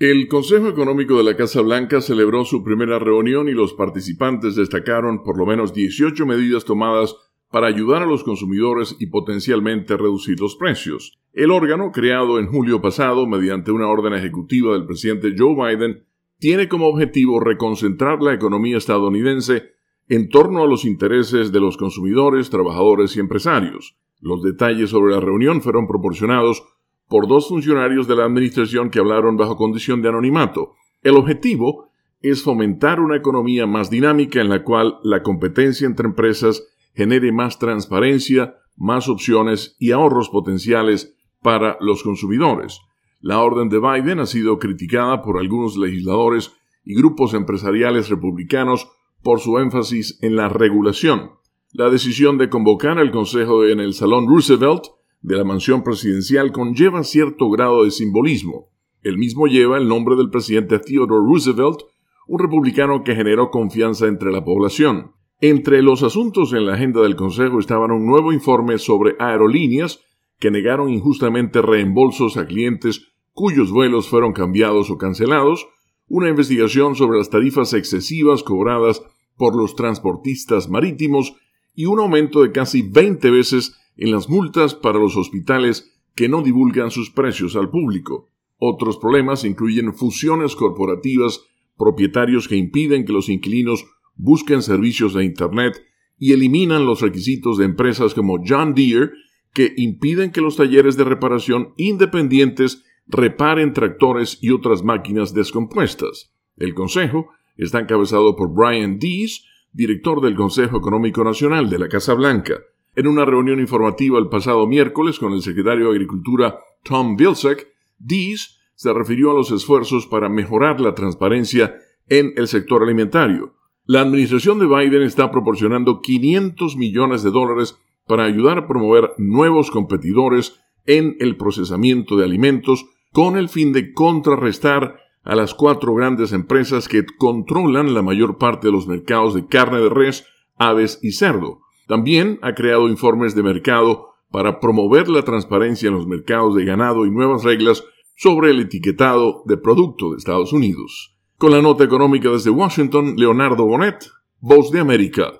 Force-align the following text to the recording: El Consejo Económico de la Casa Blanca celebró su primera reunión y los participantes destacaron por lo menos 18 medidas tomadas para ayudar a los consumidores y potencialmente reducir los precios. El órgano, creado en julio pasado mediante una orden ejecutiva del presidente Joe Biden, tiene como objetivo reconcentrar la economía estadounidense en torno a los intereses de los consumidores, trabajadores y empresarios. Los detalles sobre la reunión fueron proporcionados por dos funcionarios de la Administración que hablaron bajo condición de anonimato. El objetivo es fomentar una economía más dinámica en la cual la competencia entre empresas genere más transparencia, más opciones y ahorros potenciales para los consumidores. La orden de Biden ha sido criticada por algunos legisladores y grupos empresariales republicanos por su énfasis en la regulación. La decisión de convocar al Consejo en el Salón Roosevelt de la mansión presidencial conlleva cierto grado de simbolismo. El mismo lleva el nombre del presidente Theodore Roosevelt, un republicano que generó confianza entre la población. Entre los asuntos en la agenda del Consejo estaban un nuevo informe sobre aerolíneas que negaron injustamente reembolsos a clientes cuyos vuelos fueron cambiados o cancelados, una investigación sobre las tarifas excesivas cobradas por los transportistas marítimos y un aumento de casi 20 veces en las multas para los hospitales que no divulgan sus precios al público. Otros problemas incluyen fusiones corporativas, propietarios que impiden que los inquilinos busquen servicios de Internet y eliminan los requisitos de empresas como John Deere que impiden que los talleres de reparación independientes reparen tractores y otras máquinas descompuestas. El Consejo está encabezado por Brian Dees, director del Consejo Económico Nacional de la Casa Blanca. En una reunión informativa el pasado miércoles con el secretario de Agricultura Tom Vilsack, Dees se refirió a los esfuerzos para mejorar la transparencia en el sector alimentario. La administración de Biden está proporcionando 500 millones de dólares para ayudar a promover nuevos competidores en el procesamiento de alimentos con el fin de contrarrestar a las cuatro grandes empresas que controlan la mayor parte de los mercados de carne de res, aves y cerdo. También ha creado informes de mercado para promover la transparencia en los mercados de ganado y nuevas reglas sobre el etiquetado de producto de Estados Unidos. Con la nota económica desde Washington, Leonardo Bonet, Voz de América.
El 0.00 0.28
Consejo 0.28 0.68
Económico 0.68 1.16
de 1.16 1.24
la 1.24 1.34
Casa 1.34 1.60
Blanca 1.60 2.00
celebró 2.00 2.44
su 2.44 2.62
primera 2.62 3.00
reunión 3.00 3.48
y 3.48 3.52
los 3.52 3.72
participantes 3.74 4.54
destacaron 4.54 5.24
por 5.24 5.36
lo 5.36 5.44
menos 5.44 5.74
18 5.74 6.24
medidas 6.24 6.64
tomadas 6.64 7.16
para 7.50 7.66
ayudar 7.66 8.04
a 8.04 8.06
los 8.06 8.22
consumidores 8.22 8.94
y 9.00 9.08
potencialmente 9.08 9.96
reducir 9.96 10.38
los 10.38 10.54
precios. 10.54 11.18
El 11.32 11.50
órgano, 11.50 11.90
creado 11.90 12.38
en 12.38 12.46
julio 12.46 12.80
pasado 12.80 13.26
mediante 13.26 13.72
una 13.72 13.88
orden 13.88 14.12
ejecutiva 14.12 14.74
del 14.74 14.86
presidente 14.86 15.34
Joe 15.36 15.56
Biden, 15.56 16.04
tiene 16.38 16.68
como 16.68 16.86
objetivo 16.86 17.40
reconcentrar 17.40 18.22
la 18.22 18.34
economía 18.34 18.76
estadounidense 18.76 19.72
en 20.08 20.28
torno 20.28 20.62
a 20.62 20.68
los 20.68 20.84
intereses 20.84 21.50
de 21.50 21.58
los 21.58 21.76
consumidores, 21.76 22.50
trabajadores 22.50 23.16
y 23.16 23.20
empresarios. 23.20 23.96
Los 24.20 24.44
detalles 24.44 24.90
sobre 24.90 25.12
la 25.14 25.20
reunión 25.20 25.60
fueron 25.60 25.88
proporcionados 25.88 26.62
por 27.08 27.26
dos 27.26 27.48
funcionarios 27.48 28.06
de 28.06 28.16
la 28.16 28.24
Administración 28.24 28.90
que 28.90 28.98
hablaron 28.98 29.36
bajo 29.36 29.56
condición 29.56 30.02
de 30.02 30.10
anonimato. 30.10 30.74
El 31.02 31.16
objetivo 31.16 31.88
es 32.20 32.42
fomentar 32.42 33.00
una 33.00 33.16
economía 33.16 33.66
más 33.66 33.90
dinámica 33.90 34.40
en 34.40 34.48
la 34.48 34.62
cual 34.64 34.98
la 35.02 35.22
competencia 35.22 35.86
entre 35.86 36.06
empresas 36.06 36.66
genere 36.94 37.32
más 37.32 37.58
transparencia, 37.58 38.56
más 38.76 39.08
opciones 39.08 39.76
y 39.78 39.92
ahorros 39.92 40.28
potenciales 40.28 41.16
para 41.42 41.76
los 41.80 42.02
consumidores. 42.02 42.80
La 43.20 43.40
orden 43.40 43.68
de 43.68 43.78
Biden 43.78 44.20
ha 44.20 44.26
sido 44.26 44.58
criticada 44.58 45.22
por 45.22 45.38
algunos 45.38 45.76
legisladores 45.76 46.52
y 46.84 46.94
grupos 46.94 47.34
empresariales 47.34 48.08
republicanos 48.08 48.88
por 49.22 49.40
su 49.40 49.58
énfasis 49.58 50.18
en 50.22 50.36
la 50.36 50.48
regulación. 50.48 51.32
La 51.72 51.90
decisión 51.90 52.38
de 52.38 52.48
convocar 52.48 52.98
al 52.98 53.10
Consejo 53.10 53.64
en 53.64 53.80
el 53.80 53.92
Salón 53.92 54.26
Roosevelt 54.28 54.84
de 55.20 55.36
la 55.36 55.44
mansión 55.44 55.82
presidencial 55.82 56.52
conlleva 56.52 57.04
cierto 57.04 57.50
grado 57.50 57.84
de 57.84 57.90
simbolismo. 57.90 58.68
El 59.02 59.18
mismo 59.18 59.46
lleva 59.46 59.78
el 59.78 59.88
nombre 59.88 60.16
del 60.16 60.30
presidente 60.30 60.78
Theodore 60.78 61.26
Roosevelt, 61.26 61.80
un 62.26 62.38
republicano 62.38 63.02
que 63.04 63.14
generó 63.14 63.50
confianza 63.50 64.06
entre 64.06 64.32
la 64.32 64.44
población. 64.44 65.12
Entre 65.40 65.82
los 65.82 66.02
asuntos 66.02 66.52
en 66.52 66.66
la 66.66 66.74
agenda 66.74 67.00
del 67.00 67.16
Consejo 67.16 67.58
estaban 67.58 67.90
un 67.90 68.06
nuevo 68.06 68.32
informe 68.32 68.78
sobre 68.78 69.14
aerolíneas 69.18 70.00
que 70.38 70.50
negaron 70.50 70.90
injustamente 70.90 71.62
reembolsos 71.62 72.36
a 72.36 72.46
clientes 72.46 73.08
cuyos 73.32 73.70
vuelos 73.70 74.08
fueron 74.08 74.32
cambiados 74.32 74.90
o 74.90 74.98
cancelados, 74.98 75.68
una 76.08 76.28
investigación 76.28 76.96
sobre 76.96 77.18
las 77.18 77.30
tarifas 77.30 77.72
excesivas 77.72 78.42
cobradas 78.42 79.02
por 79.36 79.56
los 79.56 79.76
transportistas 79.76 80.68
marítimos 80.68 81.34
y 81.74 81.86
un 81.86 82.00
aumento 82.00 82.42
de 82.42 82.50
casi 82.50 82.82
20 82.82 83.30
veces 83.30 83.78
en 83.98 84.12
las 84.12 84.30
multas 84.30 84.74
para 84.74 84.98
los 84.98 85.16
hospitales 85.16 85.94
que 86.14 86.28
no 86.28 86.42
divulgan 86.42 86.90
sus 86.90 87.10
precios 87.10 87.54
al 87.56 87.68
público. 87.68 88.30
Otros 88.56 88.96
problemas 88.96 89.44
incluyen 89.44 89.92
fusiones 89.92 90.56
corporativas, 90.56 91.44
propietarios 91.76 92.48
que 92.48 92.56
impiden 92.56 93.04
que 93.04 93.12
los 93.12 93.28
inquilinos 93.28 93.84
busquen 94.16 94.62
servicios 94.62 95.14
de 95.14 95.24
Internet 95.24 95.84
y 96.18 96.32
eliminan 96.32 96.86
los 96.86 97.00
requisitos 97.00 97.58
de 97.58 97.64
empresas 97.64 98.14
como 98.14 98.38
John 98.44 98.74
Deere 98.74 99.10
que 99.52 99.72
impiden 99.76 100.32
que 100.32 100.40
los 100.40 100.56
talleres 100.56 100.96
de 100.96 101.04
reparación 101.04 101.72
independientes 101.76 102.84
reparen 103.06 103.72
tractores 103.72 104.38
y 104.40 104.50
otras 104.50 104.82
máquinas 104.82 105.34
descompuestas. 105.34 106.32
El 106.56 106.74
Consejo 106.74 107.30
está 107.56 107.80
encabezado 107.80 108.36
por 108.36 108.52
Brian 108.52 108.98
Dees, 108.98 109.44
director 109.72 110.20
del 110.20 110.34
Consejo 110.34 110.76
Económico 110.78 111.24
Nacional 111.24 111.70
de 111.70 111.78
la 111.78 111.88
Casa 111.88 112.14
Blanca. 112.14 112.60
En 112.98 113.06
una 113.06 113.24
reunión 113.24 113.60
informativa 113.60 114.18
el 114.18 114.26
pasado 114.26 114.66
miércoles 114.66 115.20
con 115.20 115.32
el 115.32 115.40
secretario 115.40 115.84
de 115.84 115.92
Agricultura 115.92 116.58
Tom 116.82 117.14
Vilsack, 117.14 117.68
Dees 117.96 118.58
se 118.74 118.92
refirió 118.92 119.30
a 119.30 119.34
los 119.34 119.52
esfuerzos 119.52 120.08
para 120.08 120.28
mejorar 120.28 120.80
la 120.80 120.96
transparencia 120.96 121.76
en 122.08 122.32
el 122.34 122.48
sector 122.48 122.82
alimentario. 122.82 123.54
La 123.84 124.00
administración 124.00 124.58
de 124.58 124.66
Biden 124.66 125.02
está 125.02 125.30
proporcionando 125.30 126.00
500 126.00 126.74
millones 126.74 127.22
de 127.22 127.30
dólares 127.30 127.78
para 128.08 128.24
ayudar 128.24 128.58
a 128.58 128.66
promover 128.66 129.12
nuevos 129.16 129.70
competidores 129.70 130.58
en 130.84 131.14
el 131.20 131.36
procesamiento 131.36 132.16
de 132.16 132.24
alimentos 132.24 132.84
con 133.12 133.38
el 133.38 133.48
fin 133.48 133.72
de 133.72 133.92
contrarrestar 133.92 134.98
a 135.22 135.36
las 135.36 135.54
cuatro 135.54 135.94
grandes 135.94 136.32
empresas 136.32 136.88
que 136.88 137.06
controlan 137.06 137.94
la 137.94 138.02
mayor 138.02 138.38
parte 138.38 138.66
de 138.66 138.72
los 138.72 138.88
mercados 138.88 139.34
de 139.34 139.46
carne 139.46 139.78
de 139.78 139.88
res, 139.88 140.26
aves 140.56 140.98
y 141.00 141.12
cerdo. 141.12 141.60
También 141.88 142.38
ha 142.42 142.54
creado 142.54 142.88
informes 142.88 143.34
de 143.34 143.42
mercado 143.42 144.10
para 144.30 144.60
promover 144.60 145.08
la 145.08 145.22
transparencia 145.22 145.88
en 145.88 145.94
los 145.94 146.06
mercados 146.06 146.54
de 146.54 146.66
ganado 146.66 147.06
y 147.06 147.10
nuevas 147.10 147.44
reglas 147.44 147.82
sobre 148.14 148.50
el 148.50 148.60
etiquetado 148.60 149.42
de 149.46 149.56
producto 149.56 150.10
de 150.10 150.18
Estados 150.18 150.52
Unidos. 150.52 151.16
Con 151.38 151.50
la 151.52 151.62
nota 151.62 151.84
económica 151.84 152.28
desde 152.28 152.50
Washington, 152.50 153.14
Leonardo 153.16 153.64
Bonet, 153.64 154.10
Voz 154.38 154.70
de 154.70 154.80
América. 154.80 155.32